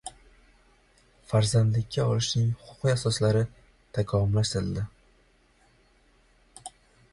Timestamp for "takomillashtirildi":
3.99-4.89